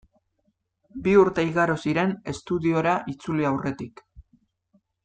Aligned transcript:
Bi 1.07 1.13
urte 1.25 1.45
igaro 1.49 1.75
ziren 1.83 2.17
estudiora 2.35 2.99
itzuli 3.15 3.49
aurretik. 3.53 4.07